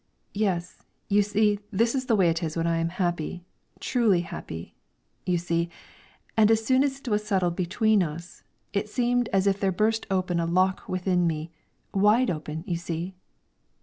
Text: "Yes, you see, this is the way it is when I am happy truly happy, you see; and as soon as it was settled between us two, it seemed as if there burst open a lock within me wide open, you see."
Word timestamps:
"Yes, 0.33 0.81
you 1.09 1.21
see, 1.21 1.59
this 1.69 1.93
is 1.93 2.07
the 2.07 2.15
way 2.15 2.31
it 2.31 2.41
is 2.41 2.57
when 2.57 2.65
I 2.65 2.79
am 2.79 2.89
happy 2.89 3.45
truly 3.79 4.21
happy, 4.21 4.73
you 5.27 5.37
see; 5.37 5.69
and 6.35 6.49
as 6.49 6.65
soon 6.65 6.83
as 6.83 6.97
it 6.99 7.07
was 7.07 7.23
settled 7.23 7.55
between 7.55 8.01
us 8.01 8.41
two, 8.73 8.79
it 8.79 8.89
seemed 8.89 9.29
as 9.31 9.45
if 9.45 9.59
there 9.59 9.71
burst 9.71 10.07
open 10.09 10.39
a 10.39 10.47
lock 10.47 10.89
within 10.89 11.27
me 11.27 11.51
wide 11.93 12.31
open, 12.31 12.63
you 12.65 12.77
see." 12.77 13.13